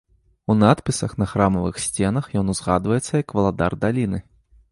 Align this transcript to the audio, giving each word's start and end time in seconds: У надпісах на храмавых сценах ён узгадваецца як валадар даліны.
У 0.53 0.53
надпісах 0.61 1.11
на 1.23 1.27
храмавых 1.33 1.77
сценах 1.83 2.31
ён 2.43 2.51
узгадваецца 2.55 3.13
як 3.23 3.29
валадар 3.41 3.71
даліны. 3.87 4.19